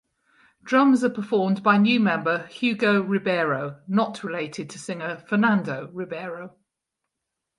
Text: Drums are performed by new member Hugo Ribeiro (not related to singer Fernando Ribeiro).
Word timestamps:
Drums 0.63 1.03
are 1.03 1.11
performed 1.11 1.61
by 1.61 1.77
new 1.77 1.99
member 1.99 2.47
Hugo 2.47 3.03
Ribeiro 3.03 3.81
(not 3.87 4.23
related 4.23 4.67
to 4.71 4.79
singer 4.79 5.17
Fernando 5.27 5.91
Ribeiro). 5.93 6.55